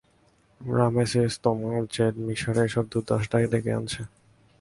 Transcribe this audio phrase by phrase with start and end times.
[0.61, 4.01] Ramesses, তোমার জেদ মিশরে এসব দুর্দশা ডেকে আনছে।